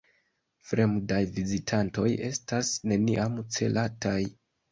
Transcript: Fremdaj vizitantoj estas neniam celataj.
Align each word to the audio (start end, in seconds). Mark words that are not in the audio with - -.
Fremdaj 0.69 1.19
vizitantoj 1.35 2.07
estas 2.29 2.73
neniam 2.93 3.39
celataj. 3.59 4.19